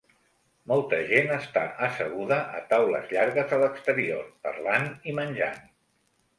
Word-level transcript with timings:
Molta 0.69 1.01
gent 1.11 1.29
està 1.35 1.65
asseguda 1.89 2.41
a 2.61 2.63
taules 2.73 3.13
llargues 3.13 3.55
a 3.59 3.63
l'exterior, 3.67 4.27
parlant 4.49 4.93
i 5.13 5.19
menjant. 5.23 5.65